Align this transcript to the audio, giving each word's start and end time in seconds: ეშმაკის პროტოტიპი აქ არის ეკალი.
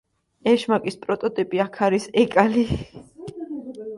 ეშმაკის 0.51 0.95
პროტოტიპი 1.01 1.61
აქ 1.65 1.77
არის 1.87 2.09
ეკალი. 2.23 2.63